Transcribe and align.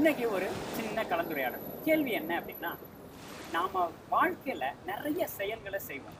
இன்னைக்கு 0.00 0.30
ஒரு 0.30 0.46
சின்ன 0.76 1.02
கலந்துரையாடல். 1.02 1.64
கேள்வி 1.84 2.10
என்ன 2.10 2.40
அப்படின்னா 2.40 2.76
நாம 3.52 3.92
வாழ்க்கையில 4.10 4.74
நிறைய 4.86 5.26
செயல்களை 5.28 5.78
செய்வோம். 5.78 6.16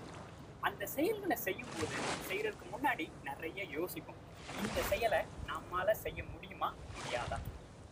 அந்த 0.60 0.86
செயல்களை 0.86 1.36
செய்யும்போது 1.36 1.94
செய்யறதுக்கு 2.28 2.66
முன்னாடி 2.72 3.10
நிறைய 3.24 3.64
யோசிப்போம். 3.64 4.18
இந்த 4.62 4.80
செயலை 4.82 5.20
நம்மால 5.46 5.90
செய்ய 5.90 6.24
முடியுமா? 6.24 6.74
முடியாதா? 6.96 7.38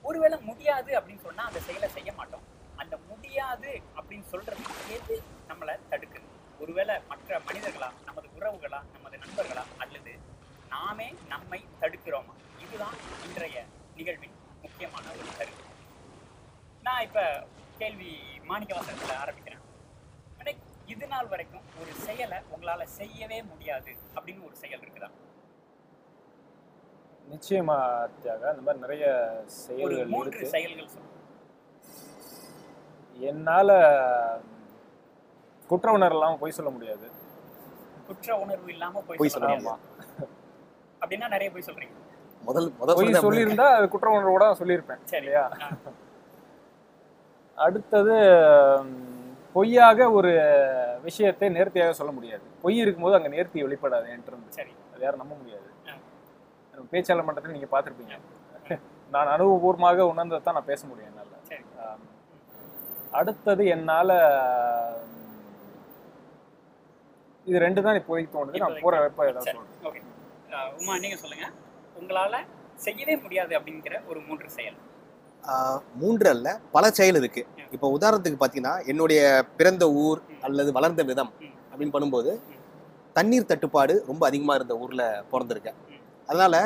ஒருவேளை 0.03 0.38
முடியாது 0.40 1.01
அப்படின்னு 1.01 1.22
சொன்னா 1.22 1.46
அந்த 1.46 1.61
செயலை 1.61 1.89
செய்ய 1.89 2.13
மாட்டோம். 2.13 2.45
அந்த 2.77 2.97
முடியாது 3.09 3.81
அப்படின்னு 4.01 4.27
சொல்றது 4.27 4.63
எது 4.97 5.23
நம்மளை 5.49 5.77
தடுக்குது? 5.91 6.29
ஒருவேளை 6.61 6.97
மற்ற 7.09 7.41
மனிதர்களா 7.47 7.91
நமது 8.05 8.29
உறவுகளா 8.41 8.83
நமது 8.97 9.19
நண்பர்களா 9.25 9.65
அல்லது 9.79 10.15
நாமே 10.69 11.15
நம்மை 11.29 11.65
தடுக்கிறோமா? 11.81 12.37
இதுதான் 12.67 12.99
இன்றைய 13.29 13.65
நிகழ்வின் 13.97 14.37
முக்கியமான 14.63 15.07
ஒரு 15.09 15.33
கருத்து. 15.39 15.67
நான் 16.89 17.02
இப்ப 17.02 17.20
கேள்வி 17.78 18.10
மாணிக்கவாசகத்துல 18.48 19.15
ஆரம்பிக்கிறேன். 19.24 19.65
இது 20.87 21.06
நாள் 21.06 21.27
வரைக்கும் 21.27 21.65
ஒரு 21.80 21.92
செயலை 21.95 22.38
உங்களால 22.52 22.83
செய்யவே 22.98 23.42
முடியாது 23.42 23.91
அப்படின்னு 24.15 24.45
ஒரு 24.45 24.56
செயல் 24.56 24.80
இருக்குதா? 24.80 25.09
நிச்சயமா 27.30 27.77
தியாக 28.23 28.48
அந்த 28.48 28.62
மாதிரி 28.62 28.82
நிறைய 28.84 29.06
செயல்கள் 29.46 30.12
இருக்கு. 30.20 30.46
செயல்கள் 30.46 30.88
என்னால 33.18 33.70
குற்ற 35.70 35.93
உணர்வு 35.93 36.38
பொய் 36.38 36.51
சொல்ல 36.51 36.70
முடியாது. 36.70 37.07
குற்ற 38.07 38.37
உணர்வு 38.38 38.70
இல்லாம 38.73 39.01
போய் 39.01 39.29
சொல்ல. 39.29 39.77
அப்படின்னா 41.02 41.29
நிறைய 41.29 41.51
போய் 41.52 41.66
சொல்றீங்க. 41.66 41.95
முதல் 42.43 42.73
முதல் 42.79 42.96
பொய் 42.96 43.23
சொல்லியிருந்தா 43.27 43.66
அது 43.79 43.88
குற்ற 43.88 44.09
உணர்வோட 44.10 44.45
சொல்லியிருப்பேன் 44.62 45.02
சரி. 45.05 45.24
இல்லையா? 45.24 45.45
ஆ, 45.62 45.68
அடுத்தது 47.66 48.14
பொய்யாக 49.54 49.98
ஒரு 50.18 50.30
விஷயத்தை 51.06 51.46
நேர்த்தியாக 51.56 51.95
சொல்ல 52.00 52.12
முடியாது. 52.16 52.45
பொய் 52.65 52.82
இருக்கும்போது 52.82 53.16
அங்க 53.18 53.28
நேர்த்தி 53.37 53.65
வெளிப்படாது 53.66 54.10
என்கிட்ட 54.15 54.56
சரி. 54.59 54.73
அது 54.92 55.02
யாரும் 55.04 55.23
நம்ப 55.23 55.34
முடியாது. 55.40 55.66
பேச்சாளர் 56.92 57.26
மன்றத்தில் 57.28 57.56
நீங்க 57.56 57.68
பார்த்திருப்பீங்க. 57.73 58.16
நான் 59.15 59.32
அனுபவபூர்வமாக 59.34 60.06
உணர்ந்ததை 60.12 60.40
தான் 60.42 60.56
நான் 60.59 60.70
பேச 60.73 60.80
முடியும் 60.90 61.10
என்னால. 61.10 61.24
அடுத்தது 63.18 63.62
என்னால 63.76 64.11
இது 67.47 67.59
ரெண்டு 67.67 67.81
தான் 67.87 67.98
இப்போதைக்கு 68.00 68.34
தோணுது. 68.37 68.62
நான் 68.65 68.83
போற 68.84 68.97
வெப்ப 69.05 69.28
ஏதாவது 69.31 69.48
சரி. 69.48 69.59
சொல்றேன் 69.59 69.87
ஓகே. 69.89 70.00
உமா 70.81 70.95
நீங்க 71.05 71.17
சொல்லுங்க. 71.22 71.47
உங்களால 72.00 72.37
செய்யவே 72.87 73.15
முடியாது 73.25 73.53
அப்படிங்கிற 73.59 73.95
ஒரு 74.11 74.20
மூன்று 74.27 74.48
செயல். 74.59 74.78
மூன்று 76.01 76.29
அல்ல 76.35 76.49
பல 76.75 76.91
செயல் 76.99 77.19
இருக்கு. 77.21 77.43
இப்போ 77.75 77.87
உதாரணத்துக்கு 77.97 78.39
பார்த்தீங்கன்னா 78.41 78.75
என்னுடைய 78.93 79.21
பிறந்த 79.59 79.85
ஊர் 80.05 80.21
அல்லது 80.47 80.71
வளர்ந்த 80.79 81.03
விதம் 81.11 81.33
அப்படின்னு 81.71 81.95
பண்ணும்போது 81.97 82.33
தண்ணீர் 83.17 83.51
தட்டுப்பாடு 83.53 83.95
ரொம்ப 84.11 84.23
அதிகமா 84.31 84.55
இருந்த 84.59 84.75
ஊர்ல 84.83 85.05
பிறந்திருக்கேன். 85.33 85.79
அதனால் 86.29 86.47
அதனால 86.49 86.57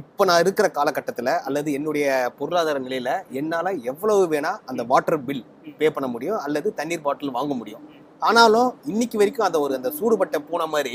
இப்போ 0.00 0.22
நான் 0.28 0.42
இருக்கிற 0.44 0.66
காலகட்டத்தில் 0.78 1.30
அல்லது 1.48 1.68
என்னுடைய 1.76 2.06
பொருளாதார 2.38 2.78
நிலையில 2.86 3.10
என்னால 3.40 3.66
எவ்வளவு 3.90 4.24
வேணா 4.32 4.50
அந்த 4.70 4.82
வாட்டர் 4.90 5.22
பில் 5.28 5.44
பே 5.78 5.86
பண்ண 5.96 6.08
முடியும் 6.14 6.40
அல்லது 6.46 6.68
தண்ணீர் 6.80 7.04
பாட்டில் 7.06 7.36
வாங்க 7.36 7.54
முடியும். 7.60 7.84
ஆனாலும் 8.28 8.68
இன்னைக்கு 8.92 9.16
வரைக்கும் 9.20 9.46
அந்த 9.46 9.58
ஒரு 9.64 9.72
அந்த 9.78 9.90
சூடுபட்ட 9.98 10.38
பூனை 10.48 10.66
மாதிரி 10.74 10.94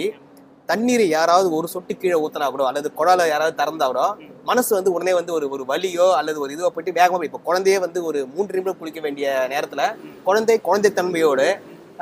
தண்ணீரை 0.72 1.06
யாராவது 1.10 1.48
ஒரு 1.56 1.68
சொட்டு 1.72 1.94
கீழே 1.96 2.18
ஊத்தினா 2.22 2.48
கூட 2.50 2.64
அல்லது 2.70 2.90
குழால 2.98 3.22
யாராவது 3.30 3.54
திறந்தா 3.58 3.86
கூட. 3.88 4.02
மனசு 4.46 4.72
வந்து 4.76 4.94
உடனே 4.96 5.14
வந்து 5.18 5.32
ஒரு 5.38 5.46
ஒரு 5.54 5.64
வலியோ 5.70 6.08
அல்லது 6.20 6.40
ஒரு 6.44 6.52
இதுவோ 6.56 6.70
போயிட்டு 6.72 6.94
வேகமா 6.98 7.18
போய் 7.18 7.30
இப்போ 7.30 7.42
குழந்தையே 7.48 7.78
வந்து 7.84 8.00
ஒரு 8.10 8.20
மூன்று 8.32 8.56
நிமிடம் 8.56 8.80
குளிக்க 8.80 9.00
வேண்டிய 9.06 9.26
நேரத்துல. 9.54 9.82
குழந்தை 10.28 10.56
குழந்தைத்தன்மையோடு 10.68 11.48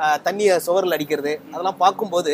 ஆஹ், 0.02 0.18
தண்ணியை 0.26 0.54
சுவரில் 0.64 0.96
அடிக்கிறது 0.96 1.32
அதெல்லாம் 1.48 1.80
பார்க்கும்போது 1.80 2.32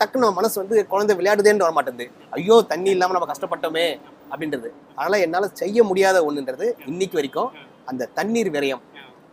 டக்குன்னு 0.00 0.22
நம்ம 0.22 0.36
மனசு 0.38 0.56
வந்து 0.60 0.76
குழந்தை 0.92 1.14
விளையாடுதேன்னு 1.18 1.64
வர 1.64 1.74
மாட்டேங்குது 1.74 2.06
ஐயோ 2.36 2.56
தண்ணி 2.70 2.90
இல்லாம 2.94 3.14
நம்ம 3.16 3.28
கஷ்டப்பட்டோமே 3.30 3.84
அப்படின்றது 4.30 4.68
அதனால 4.92 5.18
என்னால 5.24 5.50
செய்ய 5.60 5.82
முடியாத 5.88 6.22
ஒண்ணுன்றது 6.28 6.68
இன்னைக்கு 6.86 7.18
வரைக்கும் 7.18 7.50
அந்த 7.88 8.08
தண்ணீர் 8.16 8.50
விரயம் 8.54 8.82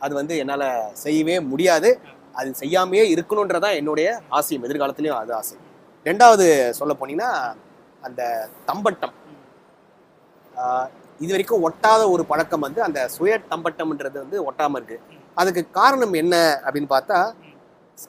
அது 0.01 0.13
வந்து 0.17 0.35
என்னால 0.41 0.63
செய்யவே 1.01 1.37
முடியாது 1.49 1.89
அது 2.35 2.49
செய்யாமையே 2.59 3.05
இருக்கணுன்றதான் 3.13 3.77
என்னுடைய 3.79 4.07
ஆசையும் 4.37 4.65
எதிர்காலத்திலயும் 4.67 5.19
அது 5.19 5.33
ஆசை 5.35 5.55
ரெண்டாவது 6.05 6.45
சொல்ல 6.79 6.93
போனீங்கன்னா 6.99 7.31
அந்த 8.03 8.21
தம்பட்டம். 8.69 9.15
இது 11.23 11.31
வரைக்கும் 11.33 11.63
ஒட்டாத 11.67 12.01
ஒரு 12.13 12.23
பழக்கம் 12.31 12.65
வந்து 12.65 12.79
அந்த 12.85 12.99
சுய 13.15 13.33
தம்பட்டம்ன்றது 13.51 14.17
வந்து 14.23 14.37
ஒட்டாமல் 14.49 14.79
இருக்குது 14.79 15.17
அதுக்கு 15.41 15.61
காரணம் 15.79 16.15
என்ன 16.21 16.35
அப்படின்னு 16.65 16.89
பார்த்தா 16.95 17.19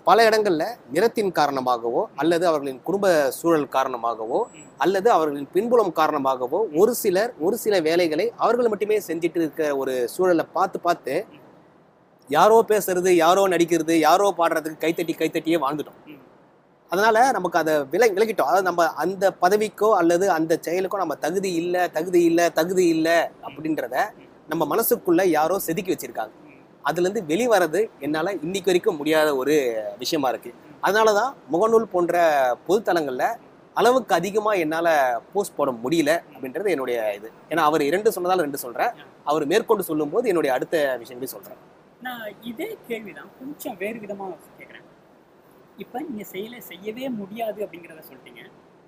பல 0.09 0.25
இடங்கள்ல 0.29 0.65
நிறத்தின் 0.95 1.33
காரணமாகவோ 1.39 2.03
அல்லது 2.23 2.45
அவர்களின் 2.51 2.81
குடும்ப 2.89 3.07
சூழல் 3.39 3.67
காரணமாகவோ 3.77 4.41
அல்லது 4.85 5.09
அவர்களின் 5.17 5.49
பின்புலம் 5.55 5.93
காரணமாகவோ 6.01 6.61
ஒரு 6.81 6.93
சிலர் 7.03 7.33
ஒரு 7.47 7.57
சில 7.65 7.81
வேலைகளை 7.89 8.27
அவர்கள் 8.45 8.71
மட்டுமே 8.73 8.99
செஞ்சுட்டு 9.09 9.41
இருக்கிற 9.43 9.69
ஒரு 9.83 9.95
சூழலை 10.15 10.47
பார்த்து 10.57 10.81
பார்த்து 10.87 11.17
யாரோ 12.29 12.59
பேசுறது 12.73 13.13
யாரோ 13.25 13.45
நடிக்கிறது 13.55 13.95
யாரோ 14.09 14.29
பாடுறதுக்கு 14.41 14.83
கைத்தட்டி 14.85 15.15
கைத்தட்டியே 15.21 15.61
வாழ்ந்துட்டோம். 15.65 16.01
அதனால 16.93 17.17
நமக்கு 17.37 17.59
அதை 17.61 17.75
விலை 17.93 18.09
விலகிட்டோம் 18.15 18.49
அதாவது 18.51 18.69
நம்ம 18.69 18.85
அந்த 19.03 19.25
பதவிக்கோ 19.43 19.89
அல்லது 20.01 20.27
அந்த 20.39 20.53
செயலுக்கோ 20.67 20.99
நம்ம 21.03 21.17
தகுதி 21.25 21.51
இல்லை 21.63 21.83
தகுதி 21.97 22.21
இல்லை 22.31 22.47
தகுதி 22.59 22.85
இல்லை 22.95 23.19
அப்படின்றத 23.47 23.97
நம்ம 24.53 24.63
மனசுக்குள்ள 24.73 25.23
யாரோ 25.39 25.57
செதுக்கி 25.67 25.93
வச்சிருக்காங்க. 25.93 26.35
அதுலேருந்து 26.89 27.23
வெளிவரது 27.31 27.81
என்னால் 28.05 28.31
இன்னைக்கு 28.45 28.71
வரைக்கும் 28.71 28.99
முடியாத 29.01 29.29
ஒரு 29.41 29.55
விஷயமா 30.03 30.29
இருக்கு. 30.33 30.51
அதனாலதான் 30.87 31.31
முகநூல் 31.53 31.93
போன்ற 31.95 32.15
பொதுத்தலங்களில் 32.69 33.27
அளவுக்கு 33.77 34.13
அதிகமாக 34.19 34.63
என்னால் 34.65 34.93
போஸ்ட் 35.33 35.57
போட 35.59 35.71
முடியல 35.85 36.11
அப்படின்றது 36.35 36.73
என்னுடைய 36.75 36.99
இது. 37.19 37.29
ஏன்னா 37.51 37.65
அவர் 37.69 37.83
இரண்டு 37.89 38.15
சொன்னதால் 38.17 38.45
ரெண்டு 38.47 38.65
சொல்கிறேன் 38.65 38.95
அவர் 39.31 39.45
மேற்கொண்டு 39.53 39.85
சொல்லும்போது 39.91 40.29
என்னுடைய 40.33 40.53
அடுத்த 40.57 40.77
விஷயங்களையும் 41.03 41.37
சொல்கிறேன் 41.37 41.61
நான் 42.07 42.27
இதே 42.51 42.69
கேள்விதான் 42.89 43.31
கொஞ்சம் 43.39 43.77
வேறு 43.83 43.99
விதமாக 44.05 44.37
கேட்குறேன் 44.59 44.87
இப்போ 45.83 45.99
நீங்க 46.09 46.25
செயலை 46.33 46.59
செய்யவே 46.71 47.05
முடியாது 47.21 47.59
அப்படிங்கிறத 47.65 48.03
சொல்லிட்டீங்க. 48.09 48.43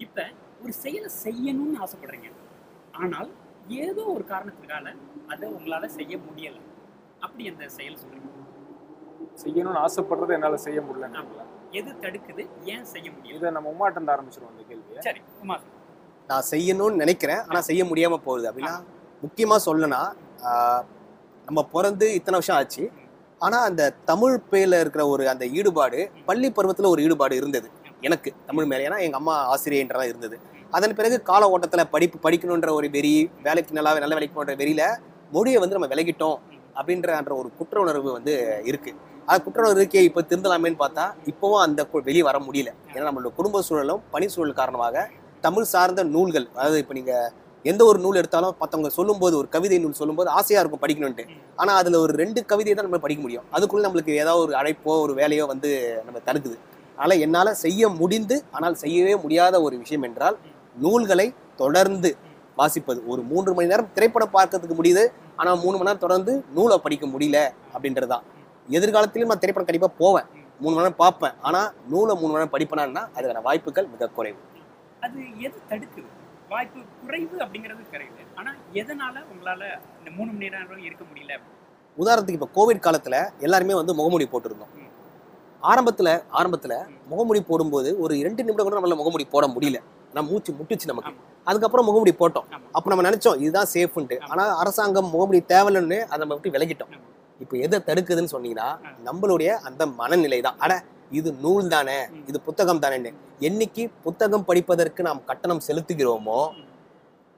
இப்போ 0.04 0.24
ஒரு 0.62 0.72
செயலை 0.82 1.10
செய்யணும்னு 1.24 1.78
ஆசைப்படுறீங்க. 1.84 2.28
ஆனால் 3.02 3.30
ஏதோ 3.84 4.02
ஒரு 4.14 4.24
காரணத்தினால 4.32 4.86
அதை 5.32 5.46
உங்களால 5.56 5.84
செய்ய 5.98 6.14
முடியல. 6.26 6.58
அப்படி 7.24 7.44
அந்த 7.52 7.64
செயல் 7.78 8.00
சொல்றீங்க 8.02 8.30
செய்யணும்னு 9.42 9.82
ஆசைப்படுறது 9.86 10.32
என்னால 10.36 10.56
செய்ய 10.66 10.80
முடியல 10.86 11.08
எது 11.80 11.90
தடுக்குது 12.02 12.42
ஏன் 12.72 12.86
செய்ய 12.94 13.06
முடியல? 13.12 13.36
இதை 13.38 13.50
நம்ம 13.56 13.70
உமாட்டம் 13.74 14.10
ஆரம்பிச்சிருவோம் 14.14 14.52
அந்த 14.54 14.64
கேள்வியை. 14.70 15.02
சரி 15.06 15.20
உமா 15.42 15.56
நான் 16.30 16.48
செய்யணும்னு 16.50 17.02
நினைக்கிறேன் 17.02 17.40
ஆனா 17.48 17.60
செய்ய 17.68 17.82
முடியாம 17.90 18.18
போகுது 18.26 18.48
அப்படின்னா 18.50 18.74
முக்கியமா 19.22 19.56
சொல்லணும்னா 19.66 20.02
நம்ம 21.46 21.60
பிறந்து 21.74 22.06
இத்தனை 22.18 22.36
வருஷம் 22.38 22.58
ஆச்சு. 22.58 22.84
ஆனால் 23.46 23.64
அந்த 23.68 23.82
தமிழ் 24.10 24.36
பேரில் 24.50 24.80
இருக்கிற 24.80 25.02
ஒரு 25.12 25.24
அந்த 25.32 25.44
ஈடுபாடு 25.58 26.00
பள்ளி 26.28 26.48
பருவத்தில் 26.56 26.92
ஒரு 26.92 27.00
ஈடுபாடு 27.06 27.34
இருந்தது. 27.40 27.68
எனக்கு 28.06 28.30
தமிழ் 28.48 28.68
மேலே. 28.70 28.82
ஏன்னா 28.88 28.98
எங்கள் 29.06 29.20
அம்மா 29.20 29.34
ஆசிரியன்றதா 29.52 30.04
இருந்தது. 30.10 30.36
அதன் 30.76 30.96
பிறகு 30.98 31.16
கால 31.30 31.48
ஓட்டத்தில் 31.54 31.90
படிப்பு 31.94 32.18
படிக்கணுன்ற 32.26 32.68
ஒரு 32.78 32.88
வெறி 32.96 33.14
வேலைக்கு 33.46 33.76
நல்லா 33.78 33.92
நல்ல 34.04 34.14
வேலைக்கு 34.18 34.36
போன்ற 34.38 34.54
வெறியில் 34.60 34.86
மொழியை 35.34 35.58
வந்து 35.62 35.76
நம்ம 35.76 35.88
விலகிட்டோம் 35.92 36.38
அப்படின்ற 36.78 37.10
அந்த 37.20 37.32
ஒரு 37.40 37.48
குற்ற 37.58 37.76
உணர்வு 37.84 38.08
வந்து 38.18 38.34
இருக்குது 38.70 38.98
அது 39.30 39.40
குற்ற 39.46 39.60
உணர்வு 39.64 39.82
இருக்கே 39.82 40.02
இப்போ 40.08 40.20
திருந்தலாமேன்னு 40.30 40.78
பார்த்தா 40.84 41.04
இப்போவும் 41.32 41.62
அந்த 41.66 41.80
வெளியே 42.08 42.24
வர 42.28 42.38
முடியல. 42.46 42.70
ஏன்னா 42.94 43.06
நம்மளோட 43.08 43.32
குடும்ப 43.38 43.62
சூழலும் 43.68 44.00
பணி 44.14 44.26
சூழல் 44.34 44.58
காரணமாக 44.60 45.04
தமிழ் 45.46 45.70
சார்ந்த 45.74 46.02
நூல்கள் 46.14 46.46
அதாவது 46.56 46.80
இப்போ 46.82 46.94
நீங்கள் 46.98 47.28
எந்த 47.70 47.82
ஒரு 47.90 47.98
நூல் 48.04 48.18
எடுத்தாலும் 48.20 48.54
மற்றவங்க 48.60 48.90
சொல்லும்போது 48.98 49.34
ஒரு 49.40 49.48
கவிதை 49.54 49.78
நூல் 49.82 49.98
சொல்லும்போது 50.00 50.28
ஆசையாக 50.38 50.62
இருக்கும் 50.62 50.82
படிக்கணும்ட்டு 50.84 51.24
ஆனால் 51.60 51.78
அதில் 51.80 51.98
ஒரு 52.04 52.12
ரெண்டு 52.22 52.40
கவிதையை 52.50 52.74
தான் 52.74 52.88
நம்ம 52.88 53.00
படிக்க 53.04 53.20
முடியும். 53.24 53.46
அதுக்குள்ளே 53.56 53.84
நம்மளுக்கு 53.86 54.12
ஏதாவது 54.22 54.42
ஒரு 54.46 54.54
அழைப்போ 54.60 54.94
ஒரு 55.04 55.14
வேலையோ 55.20 55.44
வந்து 55.52 55.70
நம்ம 56.06 56.20
தடுக்குது 56.28 56.56
அதனால் 56.98 57.22
என்னால் 57.26 57.58
செய்ய 57.64 57.88
முடிந்து 58.00 58.36
ஆனால் 58.56 58.76
செய்யவே 58.82 59.14
முடியாத 59.24 59.54
ஒரு 59.66 59.74
விஷயம் 59.82 60.04
என்றால் 60.08 60.36
நூல்களை 60.84 61.26
தொடர்ந்து 61.62 62.10
வாசிப்பது. 62.60 63.00
ஒரு 63.12 63.20
மூன்று 63.30 63.52
மணி 63.56 63.70
நேரம் 63.72 63.90
திரைப்படம் 63.96 64.34
பார்க்கறதுக்கு 64.36 64.76
முடியுது 64.80 65.04
ஆனால் 65.40 65.58
மூணு 65.64 65.76
மணி 65.76 65.88
நேரம் 65.88 66.04
தொடர்ந்து 66.04 66.32
நூலை 66.56 66.76
படிக்க 66.86 67.06
முடியல 67.14 67.38
அப்படின்றதுதான். 67.74 68.24
எதிர்காலத்திலும் 68.78 69.30
நான் 69.32 69.42
திரைப்படம் 69.44 69.68
கண்டிப்பாக 69.68 69.94
போவேன். 70.02 70.26
மூணு 70.62 70.74
மணி 70.74 70.84
நேரம் 70.84 71.00
பார்ப்பேன். 71.04 71.36
ஆனால் 71.48 71.68
நூலை 71.92 72.14
மூணு 72.20 72.32
மணி 72.32 72.40
நேரம் 72.40 72.54
படிப்பேனா 72.56 73.04
அதுக்கான 73.14 73.44
வாய்ப்புகள் 73.48 73.88
மிக 73.94 74.10
குறைவு. 74.18 74.40
அது 75.06 75.20
எது 75.46 75.58
தடுக்குது? 75.70 76.10
வாய்ப்பு 76.52 76.80
குறைவு 77.02 77.36
அப்படிங்கிறது 77.44 77.82
கரெக்ட் 77.92 78.22
ஆனா 78.40 78.50
எதனால 78.80 79.14
உங்களால 79.32 79.62
இந்த 79.98 80.10
மூணு 80.16 80.30
மணி 80.32 80.48
நேரம் 80.54 80.84
இருக்க 80.88 81.04
முடியல? 81.10 81.34
உதாரணத்துக்கு 81.98 82.38
இப்போ 82.38 82.48
கோவிட் 82.58 82.84
காலத்துல 82.86 83.16
எல்லாருமே 83.46 83.74
வந்து 83.74 83.94
முகமூடி 83.98 84.26
போட்டிருந்தோம். 84.32 84.72
ஆரம்பத்துல 85.70 86.08
ஆரம்பத்துல 86.38 86.74
முகமூடி 87.10 87.40
போடும்போது 87.42 87.90
ஒரு 88.04 88.14
இரண்டு 88.22 88.44
நிமிடம் 88.44 88.66
கூட 88.66 88.76
நம்மளால 88.78 88.96
முகமூடி 89.00 89.24
போட 89.34 89.46
முடியல. 89.54 89.80
நம்ம 90.14 90.30
மூச்சு 90.30 90.52
முட்டுச்சு 90.58 90.86
நமக்கு. 90.90 91.12
அதுக்கப்புறம் 91.44 91.86
முகமுடி 91.88 92.12
போட்டோம். 92.18 92.46
அப்ப 92.76 92.86
நம்ம 92.90 93.04
நினைச்சோம் 93.08 93.38
இதுதான் 93.44 93.70
சேஃப்ன்ட்டு. 93.74 94.16
ஆனா 94.32 94.44
அரசாங்கம் 94.62 95.10
முகமுடி 95.14 95.40
தேவையில்லைன்னு 95.52 95.98
அதை 96.02 96.20
நம்ம 96.22 96.34
விட்டு 96.34 96.54
விலகிட்டோம். 96.56 96.92
இப்போ 97.44 97.56
எதை 97.66 97.78
தடுக்குதுன்னு 97.86 98.34
சொன்னீங்கன்னா. 98.34 98.68
நம்மளுடைய 99.08 99.50
அந்த 99.68 99.86
மனநிலை 100.00 100.40
தான் 100.40 100.58
அட 100.58 100.72
இது 101.18 101.28
நூல் 101.44 101.72
தானே? 101.74 101.96
இது 102.30 102.38
புத்தகம் 102.48 102.82
தானேன்னு. 102.84 103.10
என்னைக்கு 103.48 103.84
புத்தகம் 104.04 104.46
படிப்பதற்கு 104.50 105.00
நாம் 105.08 105.26
கட்டணம் 105.30 105.64
செலுத்துகிறோமோ 105.68 106.40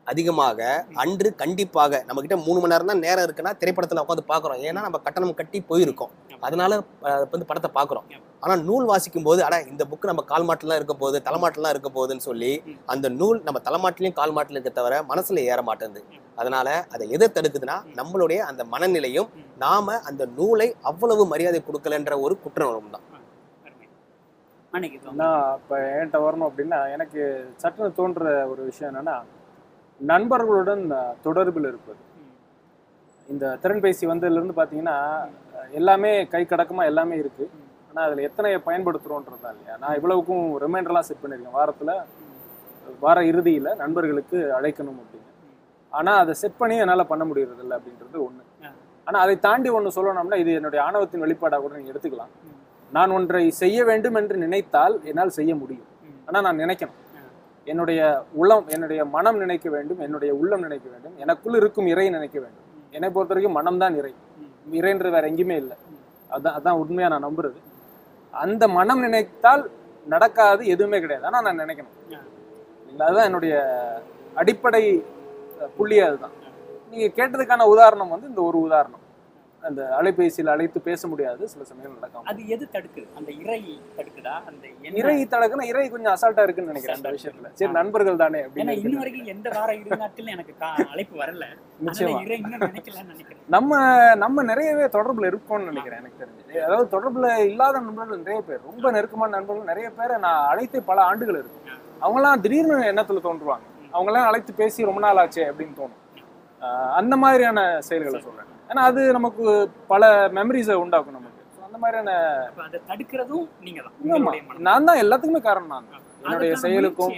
அதிகமாக 0.06 0.60
அன்று 1.02 1.28
கண்டிப்பாக 1.42 2.00
நம்ம 2.06 2.22
கிட்ட 2.24 2.36
மூணு 2.46 2.58
மணி 2.62 2.72
நேரம் 2.72 2.90
தான் 2.90 3.02
நேரம் 3.04 3.24
இருக்குன்னா 3.26 3.52
திரைப்படத்தில் 3.60 4.00
உட்காந்து 4.02 4.24
பார்க்குறோம். 4.32 4.60
ஏன்னா 4.68 4.80
நம்ம 4.86 4.98
கட்டணம் 5.06 5.38
கட்டி 5.38 5.58
போயிருக்கோம். 5.70 6.12
அதனால 6.46 6.70
வந்து 7.32 7.46
படத்தை 7.50 7.70
பார்க்குறோம். 7.78 8.08
ஆனால் 8.44 8.62
நூல் 8.68 8.88
வாசிக்கும் 8.90 9.26
போது 9.28 9.40
ஆனால் 9.46 9.64
இந்த 9.70 9.82
புக்கு 9.90 10.10
நம்ம 10.10 10.24
கால் 10.32 10.46
மாட்டிலாம் 10.48 10.78
இருக்க 10.80 10.94
போகுது 11.02 11.18
தலைமாட்டிலாம் 11.28 11.74
இருக்க 11.74 11.90
போகுதுன்னு 11.96 12.26
சொல்லி 12.28 12.52
அந்த 12.94 13.06
நூல் 13.20 13.40
நம்ம 13.46 13.62
தலைமாட்டிலையும் 13.68 14.18
கால் 14.20 14.34
மாட்டிலும் 14.38 14.58
இருக்க 14.60 14.72
தவிர 14.80 15.00
மனசில் 15.12 15.46
ஏற 15.52 15.60
மாட்டேங்குது 15.68 16.20
அதனால 16.40 16.68
அதை 16.94 17.04
எதை 17.16 17.28
தடுக்குதுன்னா 17.30 17.78
நம்மளுடைய 18.00 18.38
அந்த 18.50 18.62
மனநிலையும் 18.74 19.30
நாம 19.64 19.96
அந்த 20.10 20.22
நூலை 20.38 20.68
அவ்வளவு 20.90 21.24
மரியாதை 21.32 21.62
கொடுக்கலன்ற 21.62 22.14
ஒரு 22.26 22.36
குற்ற 22.44 22.62
உணர்வு 22.70 22.94
தான் 22.94 23.06
அன்னைக்கு 24.74 24.98
நான் 25.20 25.42
இப்போ 25.58 25.76
என்கிட்ட 25.90 26.18
வரணும் 26.24 26.48
அப்படின்னா 26.48 26.78
எனக்கு 26.94 27.20
சட்டுன்னு 27.62 27.96
தோன்ற 27.98 28.22
ஒரு 28.52 28.62
விஷயம் 28.70 28.90
என்னன்னா 28.90 29.16
நண்பர்களுடன் 30.00 30.82
தொடர்பில் 31.26 31.68
இருப்பது. 31.70 32.00
இந்த 33.28 33.44
திறன்பேசி 33.62 34.04
வந்ததுலேருந்து 34.10 34.56
பார்த்தீங்கன்னா 34.56 34.96
எல்லாமே 35.72 36.10
கை 36.32 36.42
கடக்கமாக 36.44 36.90
எல்லாமே 36.90 37.16
இருக்கு 37.22 37.44
ம். 37.50 37.60
ஆனால் 37.90 38.06
அதில் 38.06 38.26
எத்தனை 38.28 38.50
பயன்படுத்துகிறோன்றதா 38.66 39.50
இல்லையா 39.54 39.76
நான் 39.82 39.96
இவ்வளவுக்கும் 39.98 40.44
ரிமைண்டர்லாம் 40.64 41.06
செட் 41.08 41.22
பண்ணியிருக்கேன் 41.22 41.58
வாரத்தில். 41.58 41.94
வார 43.02 43.18
இறுதியில் 43.30 43.70
நண்பர்களுக்கு 43.82 44.38
அழைக்கணும் 44.58 44.98
அப்படின்னு 45.02 45.30
ஆனால் 45.92 46.20
அதை 46.22 46.32
செட் 46.42 46.60
பண்ணி 46.60 46.76
என்னால் 46.84 47.10
பண்ண 47.12 47.24
முடியறதில்ல 47.30 47.76
அப்படின்றது 47.78 48.18
ஒன்று. 48.26 48.42
ஆனால் 49.06 49.22
அதை 49.24 49.36
தாண்டி 49.46 49.68
ஒன்று 49.76 49.96
சொல்லணும்னா 49.96 50.38
இது 50.42 50.52
என்னுடைய 50.58 50.80
ஆணவத்தின் 50.86 51.24
வெளிப்பாடாக 51.24 51.62
கூட 51.62 51.74
நீங்கள் 51.78 51.94
எடுத்துக்கலாம். 51.94 52.32
நான் 52.94 53.10
ஒன்றை 53.10 53.50
செய்ய 53.50 53.84
வேண்டும் 53.84 54.14
என்று 54.14 54.36
நினைத்தால் 54.36 55.00
என்னால் 55.02 55.28
செய்ய 55.28 55.54
முடியும். 55.54 55.86
ஆனால் 56.26 56.42
நான் 56.42 56.58
நினைக்கணும். 56.58 57.00
என்னுடைய 57.64 58.00
உளம் 58.32 58.66
என்னுடைய 58.68 59.04
மனம் 59.04 59.38
நினைக்க 59.38 59.70
வேண்டும் 59.70 59.98
என்னுடைய 59.98 60.34
உள்ளம் 60.34 60.60
நினைக்க 60.60 60.90
வேண்டும் 60.90 61.14
எனக்குள் 61.18 61.54
இருக்கும் 61.54 61.86
இறை 61.86 62.10
நினைக்க 62.10 62.40
வேண்டும். 62.40 62.64
என்னை 62.90 63.10
பொறுத்த 63.10 63.34
வரைக்கும் 63.34 63.56
மனம் 63.56 63.78
தான் 63.78 63.96
இறை. 63.96 64.14
இறைன்றது 64.72 65.10
வேற 65.10 65.30
எங்கேயுமே 65.30 65.56
இல்லை. 65.56 65.76
அதான் 66.30 66.56
அதான் 66.58 66.78
உண்மையா 66.82 67.08
நான் 67.08 67.24
நம்புறது. 67.24 67.58
அந்த 68.34 68.68
மனம் 68.68 69.00
நினைத்தால் 69.00 69.70
நடக்காது 70.06 70.66
எதுவுமே 70.66 71.00
கிடையாது. 71.00 71.26
ஆனால் 71.26 71.42
நான் 71.42 71.68
நினைக்கணும். 71.68 71.94
ஆ. 72.14 72.18
இல்ல, 72.88 73.04
அதுதான் 73.04 73.24
என்னுடைய 73.24 73.54
அடிப்படை 74.34 75.04
புள்ளி 75.76 76.00
அதுதான். 76.00 76.34
நீங்க 76.90 77.06
கேட்டதுக்கான 77.06 77.66
உதாரணம் 77.66 78.08
வந்து 78.08 78.28
இந்த 78.28 78.42
ஒரு 78.42 78.58
உதாரணம். 78.60 79.02
அந்த 79.68 79.82
அலைபேசியில் 79.98 80.52
அழைத்து 80.54 80.78
பேச 80.80 81.08
முடியாது. 81.08 81.42
சில 81.52 81.62
சமயம் 81.64 81.94
நடக்கும். 81.94 82.24
அது 82.30 82.40
எது 82.54 82.64
தடுக்குது? 82.72 83.04
அந்த 83.18 83.30
இறை 83.42 83.60
தடுக்குதா? 83.98 84.34
அந்த 84.50 84.64
இறை 85.00 85.16
தடக்குன்னா 85.24 85.64
இறை 85.72 85.84
கொஞ்சம் 85.94 86.14
அசால்ட்டா 86.14 86.44
இருக்குன்னு 86.46 86.72
நினைக்கிறேன் 86.72 86.98
அந்த 87.00 87.12
விஷயத்துல. 87.16 87.50
சரி 87.52 87.72
நண்பர்கள் 87.72 88.20
தானே 88.22 88.40
அப்படின்னு 88.40 88.76
இன்ன 88.84 88.98
வரைக்கும் 88.98 89.30
எந்த 89.34 89.50
வார 89.54 89.76
நாட்கள் 90.02 90.32
எனக்கு 90.36 90.54
அழைப்பு 90.92 91.16
வரல. 91.22 91.46
நம்ம 93.56 93.80
நம்ம 94.14 94.42
நிறையவே 94.42 94.86
தொடர்புல 94.96 95.30
இருக்கோம்னு 95.32 95.68
நினைக்கிறேன் 95.70 96.00
எனக்கு 96.00 96.20
தெரிஞ்சு. 96.22 96.62
அதாவது 96.66 96.86
தொடர்புல 96.96 97.26
இல்லாத 97.50 97.80
நண்பர்கள் 97.80 98.22
நிறைய 98.22 98.40
பேர். 98.48 98.64
ரொம்ப 98.70 98.90
நெருக்கமான 98.90 99.32
நண்பர்கள் 99.36 99.70
நிறைய 99.72 99.90
பேரை 99.90 100.16
நான் 100.26 100.48
அழைத்து 100.52 100.80
பல 100.90 101.00
ஆண்டுகள் 101.02 101.38
இருக்கு. 101.40 101.60
அவங்களாம் 102.00 102.40
திடீர்னு 102.40 102.78
எண்ணத்துல 102.92 103.22
தோன்றுவாங்க? 103.28 103.64
அவங்களாம் 103.96 104.28
அழைத்து 104.30 104.52
பேசி 104.62 104.88
ரொம்ப 104.90 105.00
நாள் 105.06 105.20
ஆச்சே 105.24 105.44
அப்படின்னு 105.50 105.78
தோணும். 105.80 106.00
அந்த 107.00 107.14
மாதிரியான 107.22 107.60
செயல்களை 107.88 108.20
சொல்றேன். 108.20 108.50
ஏன்னா 108.70 108.82
அது 108.90 109.00
நமக்கு 109.12 109.44
பல 109.88 110.04
மெமரிஸை 110.36 110.76
உண்டாக்கும் 110.82 111.16
நமக்கு. 111.16 111.40
அந்த 111.66 111.78
மாதிரியான 111.82 112.10
அதை 112.64 112.78
தடுக்கிறதும் 112.90 113.46
நீங்க 113.60 113.80
தான் 113.82 114.64
நான் 114.68 114.88
தான் 114.88 115.00
எல்லாத்துக்குமே 115.02 115.42
காரணம் 115.42 115.72
நான். 115.74 115.88
என்னுடைய 116.24 116.52
செயலுக்கும்? 116.62 117.14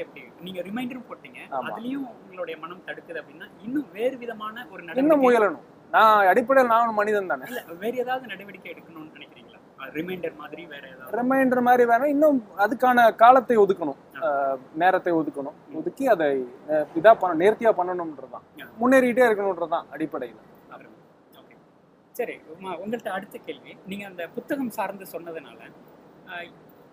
நீங்க 0.47 0.61
ரிமைண்டரும் 0.69 1.07
போட்டீங்க. 1.09 1.41
அதுலயும் 1.61 2.07
உங்களுடைய 2.15 2.57
மனம் 2.63 2.85
தடுக்குது 2.89 3.19
அப்படின்னா 3.21 3.47
இன்னும் 3.65 3.89
வேறு 3.93 4.17
விதமான 4.17 4.65
ஒரு 4.73 4.83
இன்னும் 5.03 5.23
முயலணும். 5.25 5.65
நான் 5.93 6.29
அடிப்படையில் 6.29 6.73
நான் 6.73 6.95
மனிதன் 6.95 7.31
தானே. 7.33 7.47
வேற 7.83 7.93
ஏதாவது 7.97 8.25
நடவடிக்கை 8.27 8.69
எடுக்கணும்னு 8.73 9.13
நினைக்கிறீங்களா? 9.17 9.53
ரிமைண்டர் 9.95 10.35
மாதிரி 10.37 10.63
வேற 10.67 10.85
ஏதாவது? 10.89 11.13
ரிமைண்டர் 11.19 11.61
மாதிரி 11.61 11.85
வேணா 11.85 12.07
இன்னும் 12.15 12.39
அதுக்கான 12.65 12.99
காலத்தை 13.17 13.57
ஒதுக்கணும். 13.57 14.01
நேரத்தை 14.75 15.13
ஒதுக்கணும். 15.13 15.57
ஒதுக்கி 15.75 16.05
அதை 16.09 16.29
இதா 16.99 17.13
பண்ண 17.15 17.33
நேர்த்தியா 17.43 17.73
பண்ணணும்ன்றதுதான். 17.79 18.45
ஆ. 18.61 18.67
முன்னேறிட்டே 18.81 19.27
இருக்கணும்ன்றதுதான் 19.29 19.87
அடிப்படையில். 19.91 20.41
சரி 22.17 22.35
உமா, 22.53 22.71
உங்கள்ட்ட 22.83 23.11
அடுத்த 23.17 23.37
கேள்வி. 23.39 23.73
நீங்க 23.87 24.05
அந்த 24.07 24.23
புத்தகம் 24.37 24.75
சார்ந்து 24.79 25.07
சொன்னதுனால 25.15 25.61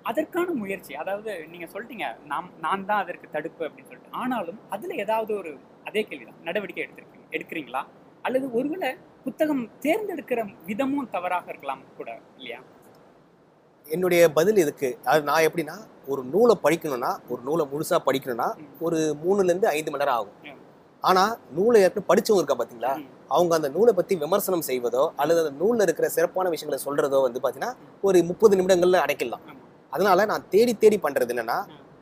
அதற்கான 0.05 0.53
முயற்சி 0.61 0.93
அதாவது 0.93 1.31
நீங்க 1.51 1.67
சொல்லிட்டீங்க 1.73 2.07
நாம் 2.31 2.47
நான் 2.59 2.85
தான் 2.85 3.01
அதற்கு 3.03 3.27
தடுப்பு 3.31 3.63
அப்படின்னு 3.67 3.89
சொல்லிட்டு. 3.89 4.15
ஆனாலும் 4.21 4.59
அதுல 4.69 4.95
ஏதாவது 4.95 5.31
ஒரு 5.41 5.51
அதே 5.85 6.01
கேள்விதான். 6.03 6.39
நடவடிக்கை 6.43 6.81
எடுத்திருக்கீங்க 6.85 7.27
எடுக்கிறீங்களா? 7.31 7.81
அல்லது 8.23 8.45
ஒருவேளை 8.51 8.89
புத்தகம் 9.25 9.63
தேர்ந்தெடுக்கிற 9.79 10.39
விதமும் 10.69 11.09
தவறாக 11.09 11.47
இருக்கலாம் 11.49 11.83
கூட 11.97 12.09
இல்லையா? 12.37 12.59
என்னுடைய 13.85 14.21
பதில் 14.37 14.61
இதுக்கு. 14.63 14.89
அது 15.05 15.21
நான் 15.29 15.45
எப்படின்னா 15.47 15.77
ஒரு 16.07 16.21
நூலை 16.33 16.55
படிக்கணும்னா 16.65 17.11
ஒரு 17.29 17.41
நூலை 17.47 17.65
முழுசா 17.71 17.97
படிக்கணும்னா. 18.07 18.49
ஒரு 18.79 18.99
மூணுல 19.23 19.49
இருந்து 19.51 19.67
ஐந்து 19.75 19.91
மணி 19.91 20.03
நேரம் 20.03 20.19
ஆகும். 20.19 20.37
ம். 21.03 21.07
ஆனா 21.09 21.23
நூலை 21.55 21.79
ஏற்கனவே 21.81 22.09
படிச்சவங்க 22.09 22.41
இருக்கா 22.41 22.57
பாத்தீங்களா 22.59 22.91
ம். 22.97 23.05
அவங்க 23.31 23.53
அந்த 23.55 23.69
நூலை 23.73 23.93
பத்தி 23.93 24.13
விமர்சனம் 24.21 24.65
செய்வதோ 24.67 25.03
அல்லது 25.17 25.39
அந்த 25.43 25.53
நூல்ல 25.61 25.81
இருக்கிற 25.83 26.07
சிறப்பான 26.09 26.49
விஷயங்களை 26.49 26.79
சொல்றதோ 26.83 27.19
வந்து 27.23 27.39
பாத்தீங்கன்னா 27.39 27.71
ஒரு 28.03 28.17
முப்பது 28.29 28.53
நிமிடங்கள்ல 28.55 28.99
அடைக்கலாம். 29.03 29.43
அதனால 29.93 30.25
நான் 30.25 30.45
தேடி 30.49 30.73
தேடி 30.75 30.97
பண்றது 30.99 31.33
என்னன்னா. 31.33 31.57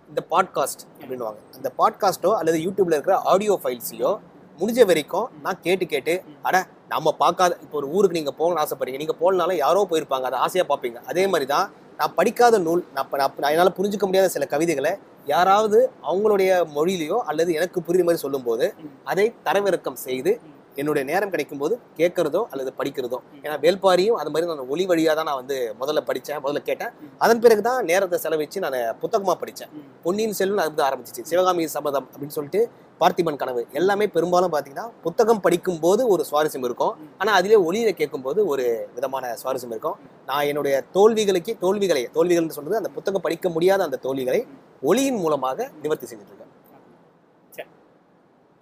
இந்த 0.10 0.22
பாட்காஸ்ட் 0.32 0.84
அப்படின்னுவாங்க 0.96 1.40
அந்த 1.58 1.70
பாட்காஸ்டோ 1.78 2.32
அல்லது 2.40 2.58
யூடியூப்ல 2.64 2.96
இருக்கிற 2.96 3.16
ஆடியோ 3.30 3.54
ஃபைல்ஸையோ 3.62 4.12
முடிஞ்ச 4.60 4.82
வரைக்கும் 4.88 5.28
நான் 5.44 5.62
கேட்டு 5.64 5.86
கேட்டு. 5.88 6.14
அட 6.48 6.56
நம்ம 6.90 7.12
பார்க்காத 7.20 7.58
இப்போ 7.64 7.76
ஒரு 7.78 7.88
ஊருக்கு 7.92 8.18
நீங்க 8.18 8.34
போகணும்னு 8.40 8.64
ஆசைப்படுறீங்க 8.64 9.00
நீங்க 9.00 9.16
போகலனாலும் 9.22 9.60
யாரோ 9.62 9.82
போயிருப்பாங்க 9.92 10.28
அதை 10.30 10.40
ஆசையா 10.46 10.66
பார்ப்பீங்க 10.70 11.00
அதே 11.08 11.24
மாதிரி 11.28 11.48
தான் 11.48 11.68
நான் 11.98 12.14
படிக்காத 12.16 12.60
நூல் 12.60 12.84
நான் 12.94 13.10
என்னால் 13.38 13.78
புரிஞ்சுக்க 13.78 14.06
முடியாத 14.10 14.30
சில 14.30 14.46
கவிதைகளை 14.46 14.92
யாராவது 15.26 15.90
அவங்களுடைய 16.12 16.52
மொழியிலையோ 16.76 17.18
அல்லது 17.20 17.54
எனக்கு 17.54 17.80
புரியுற 17.80 18.04
மாதிரி 18.08 18.16
சொல்லும்போது. 18.16 18.74
அதை 19.04 19.34
தரவிறக்கம் 19.46 20.02
செய்து. 20.08 20.40
என்னுடைய 20.80 21.04
நேரம் 21.12 21.32
கிடைக்கும் 21.34 21.62
போது 21.62 21.74
கேட்கறதோ 22.00 22.42
அல்லது 22.54 22.72
படிக்கிறதோ. 22.80 23.18
ஏன்னா 23.44 23.56
வேல்பாரியும் 23.66 24.18
அது 24.22 24.30
மாதிரி 24.34 24.50
நான் 24.52 24.70
ஒளி 24.74 24.86
வழியாக 24.92 25.16
தான் 25.20 25.28
நான் 25.30 25.40
வந்து 25.42 25.58
முதல்ல 25.82 26.02
படித்தேன் 26.10 26.40
முதல்ல 26.44 26.62
கேட்டேன். 26.70 26.94
அதன் 27.26 27.42
பிறகு 27.46 27.64
தான் 27.70 27.80
நேரத்தை 27.92 28.20
செலவழிச்சு 28.26 28.62
நான் 28.66 28.80
புத்தகமாக 29.02 29.38
படித்தேன். 29.42 29.74
பொன்னியின் 30.06 30.38
செல்வன் 30.40 30.64
அது 30.66 30.84
ஆரம்பிச்சிச்சு 30.90 31.28
சிவகாமி 31.32 31.66
சபதம் 31.76 32.08
அப்படின்னு 32.12 32.38
சொல்லிட்டு 32.38 32.62
பார்த்திபன் 33.02 33.40
கனவு 33.42 33.62
எல்லாமே 33.80 34.06
பெரும்பாலும் 34.16 34.52
பார்த்தீங்கன்னா 34.54 34.88
புத்தகம் 35.06 35.44
படிக்கும் 35.46 35.80
போது 35.86 36.02
ஒரு 36.14 36.24
சுவாரஸ்யம் 36.30 36.68
இருக்கும். 36.70 36.94
ஆனால் 37.22 37.38
அதிலே 37.40 37.60
ஒளியில 37.68 37.92
கேட்கும்போது 38.02 38.40
ஒரு 38.52 38.66
விதமான 38.98 39.34
சுவாரஸ்யம் 39.44 39.74
இருக்கும் 39.76 39.98
நான் 40.30 40.48
என்னுடைய 40.52 40.76
தோல்விகளுக்கு 40.98 41.54
தோல்விகளை 41.64 42.04
தோல்விகள்னு 42.18 42.58
சொல்றது 42.58 42.82
அந்த 42.82 42.92
புத்தகம் 42.98 43.26
படிக்க 43.26 43.50
முடியாத 43.56 43.84
அந்த 43.90 44.00
தோல்விகளை 44.06 44.42
ஒளியின் 44.90 45.20
மூலமாக 45.24 45.70
நிவர்த்தி 45.84 46.08
செஞ்சுட்டு 46.12 46.32
இருக்கேன் 46.32 46.51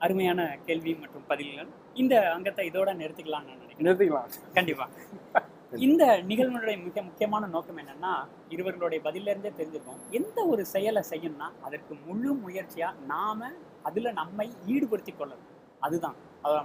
அருமையான 0.01 0.41
கேள்வி 0.67 0.91
மற்றும் 0.93 1.25
பதில்கள். 1.29 1.69
இந்த 1.93 2.15
அங்கத்தை 2.35 2.65
இதோட 2.69 2.89
நிறுத்திக்கலாம் 3.01 3.45
நான் 3.47 3.57
நினைக்கிறேன். 3.57 3.85
நிறுத்திக்கலாம். 3.87 4.29
கண்டிப்பா. 4.53 4.85
இந்த 5.85 6.03
நிகழ்வுடைய 6.29 6.75
மிக 6.85 7.01
முக்கியமான 7.01 7.47
நோக்கம் 7.47 7.79
என்னன்னா 7.81 8.13
இருவர்களுடைய 8.49 8.99
பதில 9.07 9.29
இருந்தே 9.31 9.51
தெரிஞ்சிருக்கோம் 9.57 9.99
எந்த 10.11 10.39
ஒரு 10.45 10.63
செயலை 10.65 11.01
செய்யணும்னா 11.09 11.47
அதற்கு 11.61 11.93
முழு 12.07 12.31
முயற்சியா 12.45 12.89
நாம 13.11 13.49
அதுல 13.83 14.11
நம்மை 14.11 14.47
ஈடுபடுத்தி 14.73 15.13
கொள்ளணும். 15.13 15.51
அதுதான். 15.81 16.17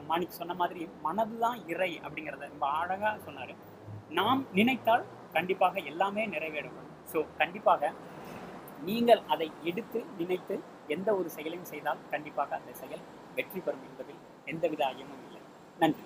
மாணிக் 0.07 0.39
சொன்ன 0.39 0.55
மாதிரி 0.55 0.83
மனதுதான் 1.05 1.59
இறை 1.67 1.91
அப்படிங்கிறத 2.05 2.49
ரொம்ப 2.49 2.67
அழகா 2.81 3.11
சொன்னாரு. 3.27 3.55
நாம் 4.11 4.43
நினைத்தால் 4.53 5.05
கண்டிப்பாக 5.33 5.81
எல்லாமே 5.91 6.25
நிறைவேறும் 6.27 6.81
ஸோ 7.13 7.21
கண்டிப்பாக 7.39 7.93
நீங்கள் 8.85 9.23
அதை 9.27 9.49
எடுத்து 9.65 9.99
நினைத்து 10.19 10.55
எந்த 10.89 11.09
ஒரு 11.17 11.29
செயலையும் 11.29 11.71
செய்தால் 11.73 12.01
கண்டிப்பாக 12.11 12.55
அந்த 12.57 12.73
செயல் 12.83 13.05
வெற்றி 13.35 13.61
பெறும் 13.61 13.85
என்பதில் 13.91 14.21
எந்தவித 14.45 14.85
ஐயமும் 14.87 15.23
இல்லை. 15.27 15.41
நன்றி. 15.79 16.05